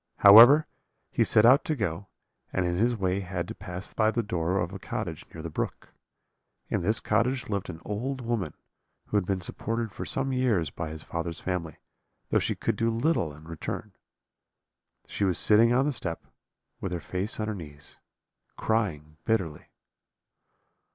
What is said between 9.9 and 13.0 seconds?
for some years by his father's family, though she could do